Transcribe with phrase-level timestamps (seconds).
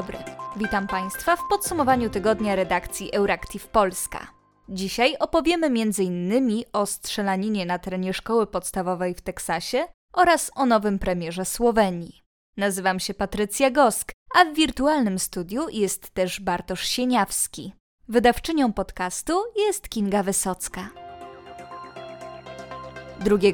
[0.00, 0.18] dobry.
[0.56, 4.26] Witam Państwa w podsumowaniu tygodnia redakcji Euractiv Polska.
[4.68, 6.62] Dzisiaj opowiemy m.in.
[6.72, 12.22] o strzelaninie na terenie szkoły podstawowej w Teksasie oraz o nowym premierze Słowenii.
[12.56, 17.72] Nazywam się Patrycja Gosk, a w wirtualnym studiu jest też Bartosz Sieniawski.
[18.08, 20.90] Wydawczynią podcastu jest Kinga Wysocka.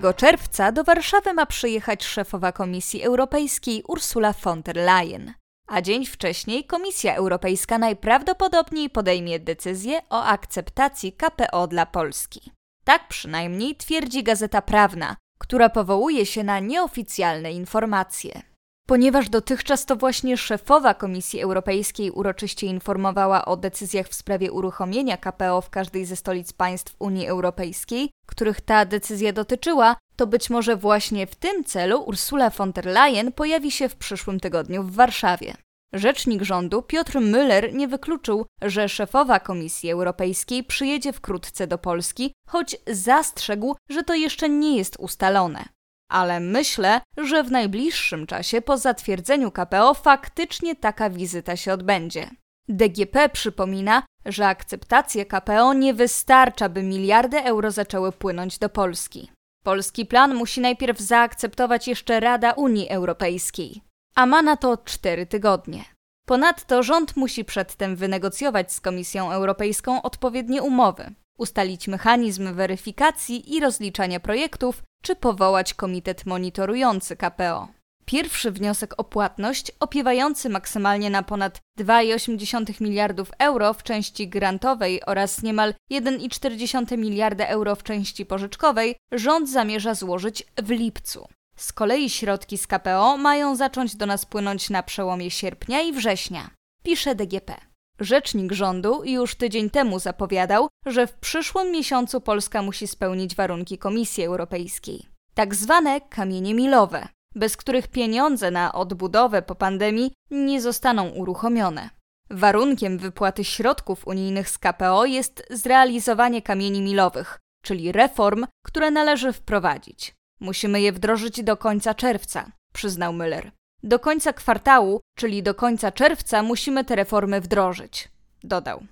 [0.00, 5.32] 2 czerwca do Warszawy ma przyjechać szefowa Komisji Europejskiej Ursula von der Leyen
[5.66, 12.52] a dzień wcześniej Komisja Europejska najprawdopodobniej podejmie decyzję o akceptacji KPO dla Polski.
[12.84, 18.42] Tak przynajmniej twierdzi Gazeta Prawna, która powołuje się na nieoficjalne informacje.
[18.86, 25.60] Ponieważ dotychczas to właśnie szefowa Komisji Europejskiej uroczyście informowała o decyzjach w sprawie uruchomienia KPO
[25.60, 31.26] w każdej ze stolic państw Unii Europejskiej, których ta decyzja dotyczyła, to być może właśnie
[31.26, 35.54] w tym celu Ursula von der Leyen pojawi się w przyszłym tygodniu w Warszawie.
[35.92, 42.76] Rzecznik rządu Piotr Müller nie wykluczył, że szefowa Komisji Europejskiej przyjedzie wkrótce do Polski, choć
[42.86, 45.64] zastrzegł, że to jeszcze nie jest ustalone.
[46.10, 52.30] Ale myślę, że w najbliższym czasie po zatwierdzeniu KPO faktycznie taka wizyta się odbędzie.
[52.68, 59.30] DGP przypomina, że akceptacja KPO nie wystarcza, by miliardy euro zaczęły płynąć do Polski.
[59.66, 63.80] Polski plan musi najpierw zaakceptować jeszcze Rada Unii Europejskiej,
[64.14, 65.84] a ma na to cztery tygodnie.
[66.26, 74.20] Ponadto rząd musi przedtem wynegocjować z Komisją Europejską odpowiednie umowy, ustalić mechanizm weryfikacji i rozliczania
[74.20, 77.68] projektów, czy powołać komitet monitorujący KPO.
[78.06, 85.42] Pierwszy wniosek o płatność, opiewający maksymalnie na ponad 2,8 miliardów euro w części grantowej oraz
[85.42, 91.28] niemal 1,4 miliarda euro w części pożyczkowej, rząd zamierza złożyć w lipcu.
[91.56, 96.50] Z kolei środki z KPO mają zacząć do nas płynąć na przełomie sierpnia i września,
[96.82, 97.54] pisze DGP.
[98.00, 104.24] Rzecznik rządu już tydzień temu zapowiadał, że w przyszłym miesiącu Polska musi spełnić warunki Komisji
[104.24, 105.06] Europejskiej.
[105.34, 111.90] Tak zwane kamienie milowe, bez których pieniądze na odbudowę po pandemii nie zostaną uruchomione.
[112.30, 120.14] Warunkiem wypłaty środków unijnych z KPO jest zrealizowanie kamieni milowych, czyli reform, które należy wprowadzić.
[120.40, 123.50] Musimy je wdrożyć do końca czerwca, przyznał Müller.
[123.82, 128.08] Do końca kwartału, czyli do końca czerwca, musimy te reformy wdrożyć,
[128.44, 128.86] dodał.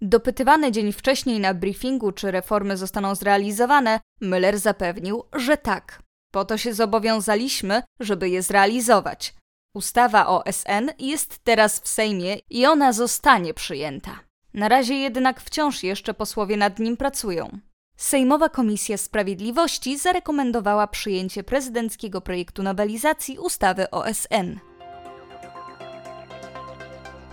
[0.00, 6.02] Dopytywany dzień wcześniej na briefingu, czy reformy zostaną zrealizowane, Müller zapewnił, że tak.
[6.30, 9.34] Po to się zobowiązaliśmy, żeby je zrealizować.
[9.74, 14.20] Ustawa o SN jest teraz w Sejmie i ona zostanie przyjęta.
[14.54, 17.58] Na razie jednak wciąż jeszcze posłowie nad nim pracują.
[17.96, 24.58] Sejmowa Komisja Sprawiedliwości zarekomendowała przyjęcie prezydenckiego projektu nowelizacji ustawy o SN.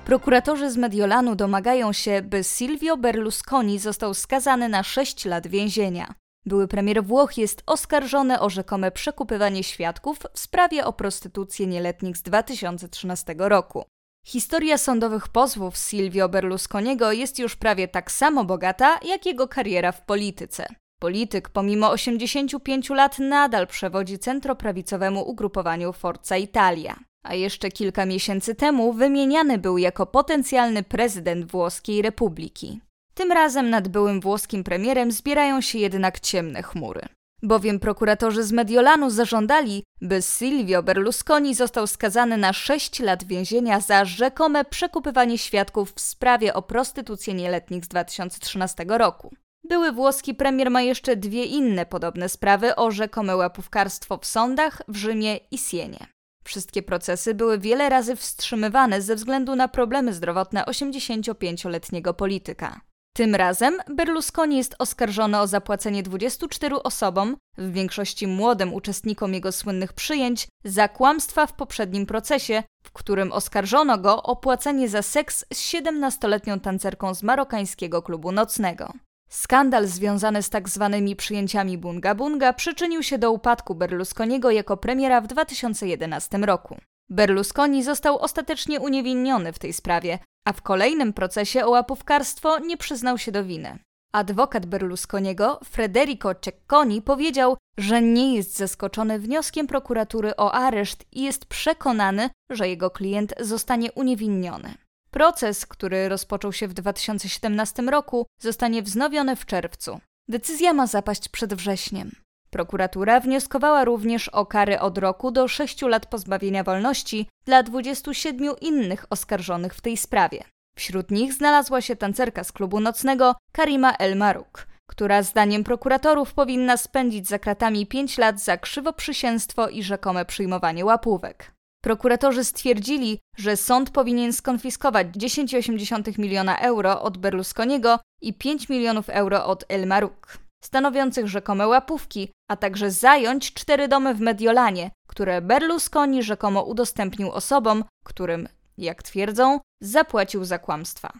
[0.05, 6.13] Prokuratorzy z Mediolanu domagają się, by Silvio Berlusconi został skazany na 6 lat więzienia.
[6.45, 12.21] Były premier Włoch jest oskarżony o rzekome przekupywanie świadków w sprawie o prostytucję nieletnich z
[12.21, 13.85] 2013 roku.
[14.25, 20.05] Historia sądowych pozwów Silvio Berlusconiego jest już prawie tak samo bogata, jak jego kariera w
[20.05, 20.65] polityce.
[20.99, 26.95] Polityk pomimo 85 lat nadal przewodzi centroprawicowemu ugrupowaniu Forza Italia.
[27.23, 32.81] A jeszcze kilka miesięcy temu wymieniany był jako potencjalny prezydent włoskiej republiki.
[33.15, 37.01] Tym razem nad byłym włoskim premierem zbierają się jednak ciemne chmury
[37.45, 44.05] bowiem prokuratorzy z Mediolanu zażądali, by Silvio Berlusconi został skazany na 6 lat więzienia za
[44.05, 49.35] rzekome przekupywanie świadków w sprawie o prostytucję nieletnich z 2013 roku.
[49.63, 54.95] Były włoski premier ma jeszcze dwie inne podobne sprawy o rzekome łapówkarstwo w sądach w
[54.95, 56.07] Rzymie i Sienie.
[56.43, 62.81] Wszystkie procesy były wiele razy wstrzymywane ze względu na problemy zdrowotne 85-letniego polityka.
[63.17, 69.93] Tym razem Berlusconi jest oskarżony o zapłacenie 24 osobom, w większości młodym uczestnikom jego słynnych
[69.93, 75.57] przyjęć, za kłamstwa w poprzednim procesie, w którym oskarżono go o płacenie za seks z
[75.57, 78.93] 17-letnią tancerką z marokańskiego klubu nocnego.
[79.29, 85.21] Skandal związany z tak zwanymi przyjęciami Bunga Bunga przyczynił się do upadku Berlusconiego jako premiera
[85.21, 86.77] w 2011 roku.
[87.09, 93.17] Berlusconi został ostatecznie uniewinniony w tej sprawie, a w kolejnym procesie o łapówkarstwo nie przyznał
[93.17, 93.79] się do winy.
[94.13, 101.45] Adwokat Berlusconiego, Federico Cecconi, powiedział, że nie jest zaskoczony wnioskiem prokuratury o areszt i jest
[101.45, 104.73] przekonany, że jego klient zostanie uniewinniony.
[105.11, 109.99] Proces, który rozpoczął się w 2017 roku, zostanie wznowiony w czerwcu.
[110.27, 112.11] Decyzja ma zapaść przed wrześniem.
[112.55, 119.05] Prokuratura wnioskowała również o kary od roku do 6 lat pozbawienia wolności dla 27 innych
[119.09, 120.43] oskarżonych w tej sprawie.
[120.75, 126.77] Wśród nich znalazła się tancerka z klubu nocnego Karima El Maruk, która zdaniem prokuratorów powinna
[126.77, 131.51] spędzić za kratami 5 lat za krzywoprzysięstwo i rzekome przyjmowanie łapówek.
[131.83, 139.45] Prokuratorzy stwierdzili, że sąd powinien skonfiskować 10,8 miliona euro od Berlusconiego i 5 milionów euro
[139.45, 146.23] od El Maruk, stanowiących rzekome łapówki, a także zająć cztery domy w Mediolanie, które Berlusconi
[146.23, 148.47] rzekomo udostępnił osobom, którym,
[148.77, 151.13] jak twierdzą, zapłacił za kłamstwa.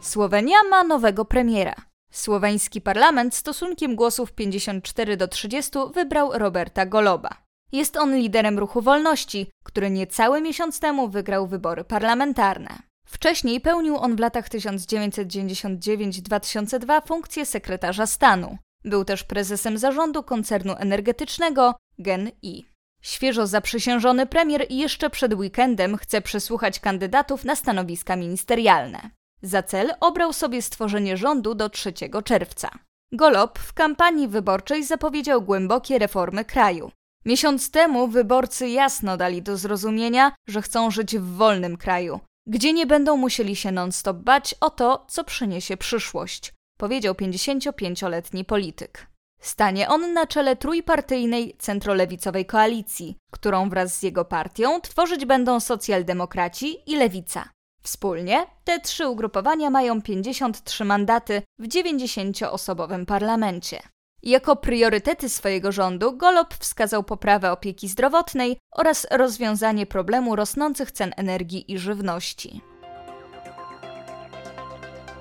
[0.00, 1.74] Słowenia ma nowego premiera.
[2.12, 7.30] Słoweński parlament stosunkiem głosów 54 do 30 wybrał Roberta Goloba.
[7.72, 12.85] Jest on liderem ruchu wolności, który niecały miesiąc temu wygrał wybory parlamentarne.
[13.06, 18.58] Wcześniej pełnił on w latach 1999-2002 funkcję sekretarza stanu.
[18.84, 22.64] Był też prezesem zarządu koncernu energetycznego Gen-I.
[23.02, 29.10] Świeżo zaprzysiężony premier jeszcze przed weekendem chce przesłuchać kandydatów na stanowiska ministerialne.
[29.42, 31.92] Za cel obrał sobie stworzenie rządu do 3
[32.24, 32.70] czerwca.
[33.12, 36.90] Golob w kampanii wyborczej zapowiedział głębokie reformy kraju.
[37.24, 42.86] Miesiąc temu wyborcy jasno dali do zrozumienia, że chcą żyć w wolnym kraju, gdzie nie
[42.86, 49.06] będą musieli się non-stop bać o to, co przyniesie przyszłość, powiedział 55-letni polityk.
[49.40, 56.90] Stanie on na czele trójpartyjnej centrolewicowej koalicji, którą wraz z jego partią tworzyć będą socjaldemokraci
[56.90, 57.48] i lewica.
[57.82, 63.82] Wspólnie te trzy ugrupowania mają 53 mandaty w 90-osobowym parlamencie.
[64.22, 71.72] Jako priorytety swojego rządu Golob wskazał poprawę opieki zdrowotnej oraz rozwiązanie problemu rosnących cen energii
[71.72, 72.60] i żywności.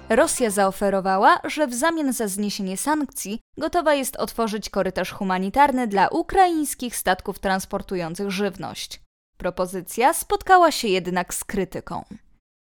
[0.09, 6.95] Rosja zaoferowała, że w zamian za zniesienie sankcji gotowa jest otworzyć korytarz humanitarny dla ukraińskich
[6.95, 9.01] statków transportujących żywność.
[9.37, 12.03] Propozycja spotkała się jednak z krytyką.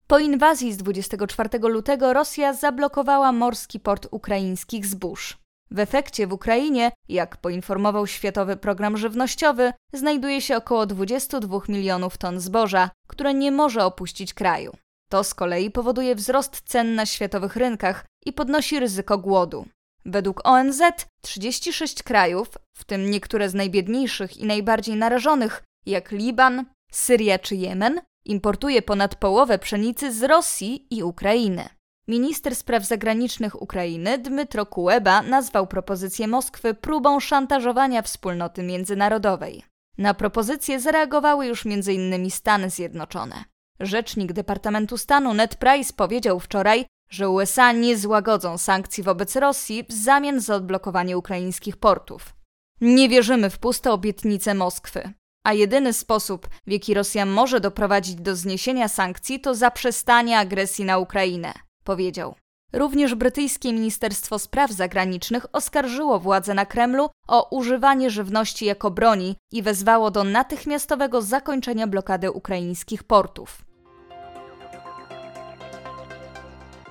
[0.06, 5.42] Po inwazji z 24 lutego Rosja zablokowała morski port ukraińskich zbóż.
[5.73, 12.41] W efekcie w Ukrainie, jak poinformował Światowy Program Żywnościowy, znajduje się około 22 milionów ton
[12.41, 14.73] zboża, które nie może opuścić kraju.
[15.11, 19.67] To z kolei powoduje wzrost cen na światowych rynkach i podnosi ryzyko głodu.
[20.05, 20.83] Według ONZ
[21.23, 28.01] 36 krajów, w tym niektóre z najbiedniejszych i najbardziej narażonych, jak Liban, Syria czy Jemen,
[28.25, 31.69] importuje ponad połowę pszenicy z Rosji i Ukrainy.
[32.08, 39.62] Minister spraw zagranicznych Ukrainy Dmytro Kuleba nazwał propozycję Moskwy próbą szantażowania wspólnoty międzynarodowej.
[39.99, 42.31] Na propozycję zareagowały już m.in.
[42.31, 43.44] Stany Zjednoczone.
[43.81, 49.93] Rzecznik Departamentu Stanu Ned Price powiedział wczoraj, że USA nie złagodzą sankcji wobec Rosji w
[49.93, 52.34] zamian za odblokowanie ukraińskich portów.
[52.81, 55.12] Nie wierzymy w puste obietnice Moskwy.
[55.44, 60.99] A jedyny sposób, w jaki Rosja może doprowadzić do zniesienia sankcji, to zaprzestanie agresji na
[60.99, 61.52] Ukrainę,
[61.82, 62.34] powiedział.
[62.73, 69.62] Również brytyjskie Ministerstwo Spraw Zagranicznych oskarżyło władze na Kremlu o używanie żywności jako broni i
[69.62, 73.62] wezwało do natychmiastowego zakończenia blokady ukraińskich portów.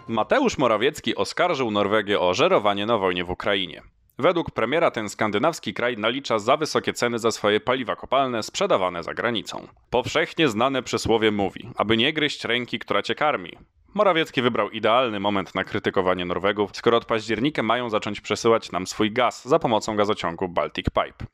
[0.07, 3.81] Mateusz Morawiecki oskarżył Norwegię o żerowanie na wojnie w Ukrainie.
[4.19, 9.13] Według premiera ten skandynawski kraj nalicza za wysokie ceny za swoje paliwa kopalne sprzedawane za
[9.13, 9.67] granicą.
[9.89, 13.57] Powszechnie znane przysłowie mówi, aby nie gryźć ręki, która cię karmi.
[13.93, 19.11] Morawiecki wybrał idealny moment na krytykowanie Norwegów, skoro od października mają zacząć przesyłać nam swój
[19.11, 21.25] gaz za pomocą gazociągu Baltic Pipe.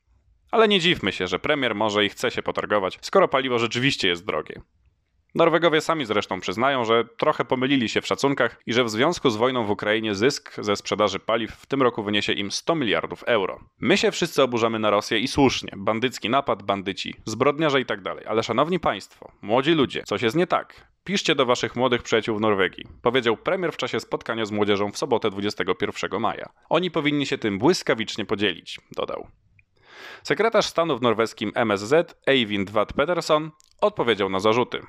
[0.50, 4.26] Ale nie dziwmy się, że premier może i chce się potargować, skoro paliwo rzeczywiście jest
[4.26, 4.60] drogie.
[5.34, 9.36] Norwegowie sami zresztą przyznają, że trochę pomylili się w szacunkach i że w związku z
[9.36, 13.60] wojną w Ukrainie zysk ze sprzedaży paliw w tym roku wyniesie im 100 miliardów euro.
[13.80, 15.72] My się wszyscy oburzamy na Rosję i słusznie.
[15.76, 18.00] Bandycki napad, bandyci, zbrodniarze i tak.
[18.26, 20.88] Ale szanowni państwo, młodzi ludzie, coś jest nie tak.
[21.08, 24.98] Piszcie do waszych młodych przyjaciół w Norwegii, powiedział premier w czasie spotkania z młodzieżą w
[24.98, 26.48] sobotę 21 maja.
[26.68, 29.28] Oni powinni się tym błyskawicznie podzielić, dodał.
[30.22, 33.50] Sekretarz stanu w norweskim MSZ, Eivind Vat Pedersen,
[33.80, 34.80] odpowiedział na zarzuty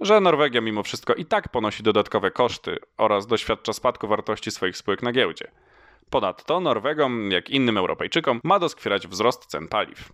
[0.00, 5.02] że Norwegia mimo wszystko i tak ponosi dodatkowe koszty oraz doświadcza spadku wartości swoich spółek
[5.02, 5.50] na giełdzie.
[6.10, 10.12] Ponadto Norwegom, jak innym Europejczykom, ma doskwierać wzrost cen paliw.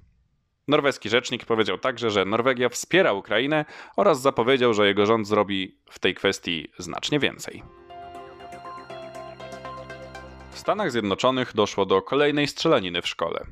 [0.69, 3.65] Norweski rzecznik powiedział także, że Norwegia wspiera Ukrainę
[3.97, 7.63] oraz zapowiedział, że jego rząd zrobi w tej kwestii znacznie więcej.
[10.51, 13.47] W Stanach Zjednoczonych doszło do kolejnej strzelaniny w szkole.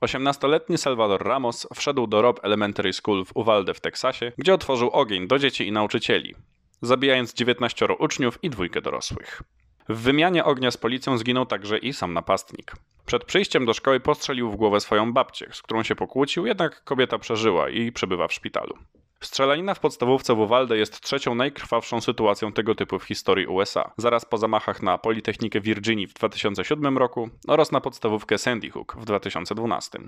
[0.00, 5.28] 18-letni Salvador Ramos wszedł do Rob Elementary School w Uvalde w Teksasie, gdzie otworzył ogień
[5.28, 6.34] do dzieci i nauczycieli,
[6.82, 9.42] zabijając 19 uczniów i dwójkę dorosłych.
[9.88, 12.72] W wymianie ognia z policją zginął także i sam napastnik.
[13.06, 17.18] Przed przyjściem do szkoły postrzelił w głowę swoją babcię, z którą się pokłócił, jednak kobieta
[17.18, 18.78] przeżyła i przebywa w szpitalu.
[19.20, 24.24] Strzelanina w podstawówce w Uvalde jest trzecią najkrwawszą sytuacją tego typu w historii USA, zaraz
[24.24, 29.98] po zamachach na Politechnikę Virginii w 2007 roku oraz na podstawówkę Sandy Hook w 2012.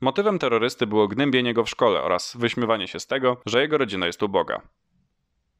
[0.00, 4.06] Motywem terrorysty było gnębienie go w szkole oraz wyśmiewanie się z tego, że jego rodzina
[4.06, 4.62] jest uboga.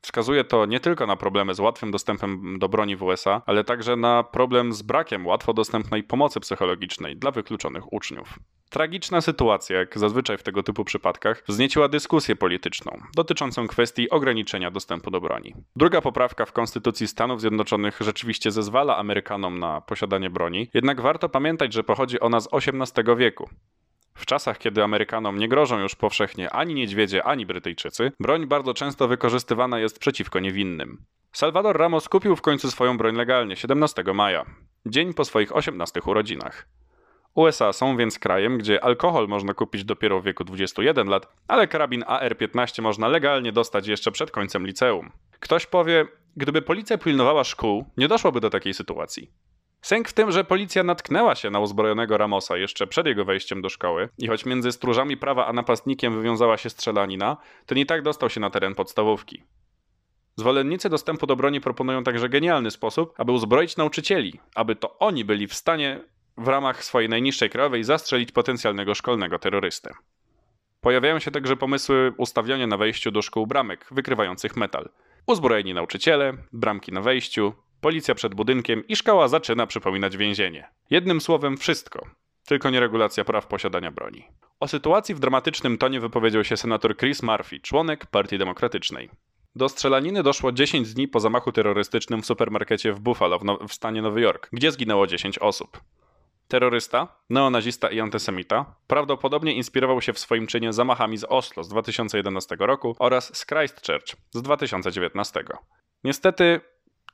[0.00, 3.96] Wskazuje to nie tylko na problemy z łatwym dostępem do broni w USA, ale także
[3.96, 8.38] na problem z brakiem łatwo dostępnej pomocy psychologicznej dla wykluczonych uczniów.
[8.70, 15.10] Tragiczna sytuacja, jak zazwyczaj w tego typu przypadkach, wznieciła dyskusję polityczną dotyczącą kwestii ograniczenia dostępu
[15.10, 15.54] do broni.
[15.76, 21.72] Druga poprawka w Konstytucji Stanów Zjednoczonych rzeczywiście zezwala Amerykanom na posiadanie broni, jednak warto pamiętać,
[21.72, 23.48] że pochodzi ona z XVIII wieku.
[24.18, 29.08] W czasach, kiedy Amerykanom nie grożą już powszechnie ani niedźwiedzie, ani Brytyjczycy, broń bardzo często
[29.08, 31.04] wykorzystywana jest przeciwko niewinnym.
[31.32, 34.44] Salvador Ramos kupił w końcu swoją broń legalnie 17 maja,
[34.86, 36.68] dzień po swoich 18 urodzinach.
[37.34, 42.04] USA są więc krajem, gdzie alkohol można kupić dopiero w wieku 21 lat, ale karabin
[42.06, 45.10] AR-15 można legalnie dostać jeszcze przed końcem liceum.
[45.40, 46.06] Ktoś powie,
[46.36, 49.30] gdyby policja pilnowała szkół, nie doszłoby do takiej sytuacji.
[49.82, 53.68] Sęk w tym, że policja natknęła się na uzbrojonego Ramosa jeszcze przed jego wejściem do
[53.68, 58.30] szkoły i choć między stróżami prawa a napastnikiem wywiązała się strzelanina, to nie tak dostał
[58.30, 59.42] się na teren podstawówki.
[60.36, 65.46] Zwolennicy dostępu do broni proponują także genialny sposób, aby uzbroić nauczycieli, aby to oni byli
[65.46, 66.00] w stanie
[66.36, 69.94] w ramach swojej najniższej krajowej zastrzelić potencjalnego szkolnego terrorystę.
[70.80, 74.88] Pojawiają się także pomysły ustawiania na wejściu do szkół bramek wykrywających metal.
[75.26, 80.68] Uzbrojeni nauczyciele, bramki na wejściu, policja przed budynkiem i szkoła zaczyna przypominać więzienie.
[80.90, 82.06] Jednym słowem wszystko,
[82.46, 84.24] tylko nie regulacja praw posiadania broni.
[84.60, 89.10] O sytuacji w dramatycznym tonie wypowiedział się senator Chris Murphy, członek Partii Demokratycznej.
[89.56, 93.72] Do strzelaniny doszło 10 dni po zamachu terrorystycznym w supermarkecie w Buffalo w, no w
[93.72, 95.80] stanie Nowy Jork, gdzie zginęło 10 osób.
[96.48, 102.56] Terrorysta, neonazista i antysemita prawdopodobnie inspirował się w swoim czynie zamachami z Oslo z 2011
[102.58, 105.44] roku oraz z Christchurch z 2019.
[106.04, 106.60] Niestety,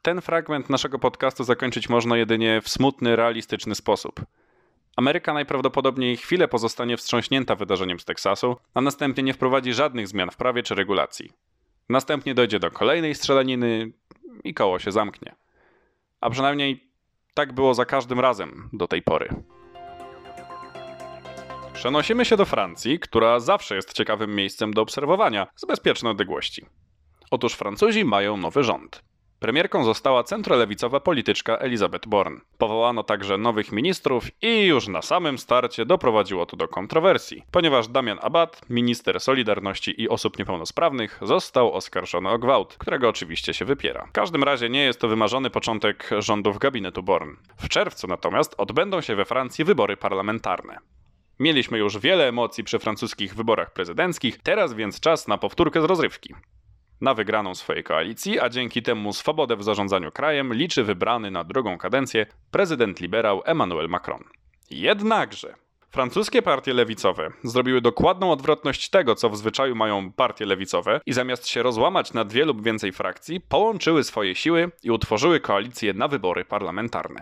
[0.05, 4.21] ten fragment naszego podcastu zakończyć można jedynie w smutny, realistyczny sposób.
[4.97, 10.37] Ameryka najprawdopodobniej chwilę pozostanie wstrząśnięta wydarzeniem z Teksasu, a następnie nie wprowadzi żadnych zmian w
[10.37, 11.33] prawie czy regulacji.
[11.89, 13.93] Następnie dojdzie do kolejnej strzelaniny
[14.45, 15.35] i koło się zamknie.
[16.21, 16.91] A przynajmniej
[17.35, 19.29] tak było za każdym razem do tej pory.
[21.73, 26.67] Przenosimy się do Francji, która zawsze jest ciekawym miejscem do obserwowania z bezpiecznej odległości.
[27.31, 29.14] Otóż Francuzi mają nowy rząd.
[29.45, 32.41] Premierką została centrolewicowa polityczka Elizabeth Born.
[32.59, 38.19] Powołano także nowych ministrów i już na samym starcie doprowadziło to do kontrowersji, ponieważ Damian
[38.23, 44.07] Abad, minister Solidarności i Osób Niepełnosprawnych, został oskarżony o gwałt, którego oczywiście się wypiera.
[44.07, 47.37] W każdym razie nie jest to wymarzony początek rządów gabinetu Born.
[47.57, 50.79] W czerwcu natomiast odbędą się we Francji wybory parlamentarne.
[51.39, 56.35] Mieliśmy już wiele emocji przy francuskich wyborach prezydenckich, teraz więc czas na powtórkę z rozrywki
[57.01, 61.79] na wygraną swojej koalicji, a dzięki temu swobodę w zarządzaniu krajem liczy wybrany na drugą
[61.79, 64.25] kadencję prezydent liberał Emmanuel Macron.
[64.71, 65.55] Jednakże
[65.95, 71.49] Francuskie partie lewicowe zrobiły dokładną odwrotność tego, co w zwyczaju mają partie lewicowe i zamiast
[71.49, 76.45] się rozłamać na dwie lub więcej frakcji, połączyły swoje siły i utworzyły koalicję na wybory
[76.45, 77.21] parlamentarne.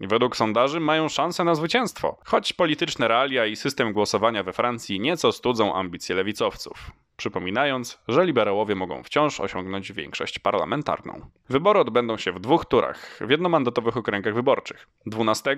[0.00, 5.32] Według sondaży mają szansę na zwycięstwo, choć polityczne realia i system głosowania we Francji nieco
[5.32, 11.30] studzą ambicje lewicowców przypominając, że liberałowie mogą wciąż osiągnąć większość parlamentarną.
[11.48, 15.56] Wybory odbędą się w dwóch turach, w jednomandatowych okręgach wyborczych 12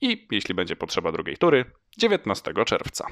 [0.00, 1.64] i, jeśli będzie potrzeba drugiej tury,
[1.98, 3.06] 19 czerwca.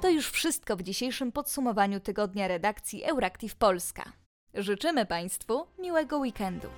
[0.00, 4.12] To już wszystko w dzisiejszym podsumowaniu tygodnia redakcji Euractiv Polska.
[4.54, 6.68] Życzymy Państwu miłego weekendu.